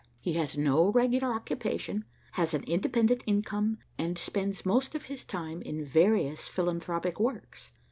He 0.19 0.33
has 0.33 0.57
no 0.57 0.91
regular 0.91 1.31
occupation, 1.31 2.05
has 2.31 2.55
an 2.55 2.63
independent 2.63 3.21
income, 3.27 3.77
and 3.99 4.17
spends 4.17 4.65
most 4.65 4.95
of 4.95 5.05
his 5.05 5.23
time 5.23 5.61
in 5.61 5.85
various 5.85 6.47
philanthropic 6.47 7.19
works. 7.19 7.71